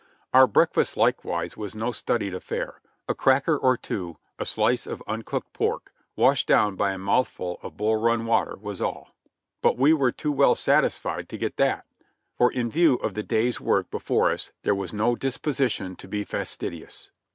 Our 0.33 0.47
breakfast 0.47 0.97
likewise 0.97 1.55
was 1.55 1.75
no 1.75 1.91
studied 1.91 2.33
affair; 2.33 2.81
a 3.07 3.13
cracker 3.13 3.55
or 3.55 3.77
two, 3.77 4.17
a 4.39 4.45
slice 4.45 4.87
of 4.87 5.03
uncooked 5.05 5.53
pork 5.53 5.93
washed 6.15 6.47
down 6.47 6.75
by 6.75 6.93
a 6.93 6.97
mouthful 6.97 7.59
of 7.61 7.77
"Bull 7.77 7.97
Run" 7.97 8.25
water, 8.25 8.57
was 8.59 8.81
all; 8.81 9.13
but 9.61 9.77
we 9.77 9.93
were 9.93 10.11
too 10.11 10.31
well 10.31 10.55
satisfied 10.55 11.29
to 11.29 11.37
get 11.37 11.57
that, 11.57 11.85
for 12.35 12.51
in 12.51 12.71
view 12.71 12.95
of 12.95 13.13
the 13.13 13.21
day's 13.21 13.61
work 13.61 13.91
before 13.91 14.31
us 14.31 14.51
there 14.63 14.73
was 14.73 14.91
no 14.91 15.15
disposition 15.15 15.95
to 15.97 16.07
be 16.07 16.23
fastidious. 16.23 17.11